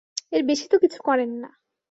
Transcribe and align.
এর 0.31 0.41
বেশি 0.49 0.65
তো 0.69 0.77
কিছু 0.79 0.99
করেন 1.07 1.31
না! 1.41 1.49